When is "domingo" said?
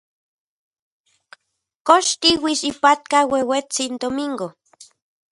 4.01-4.47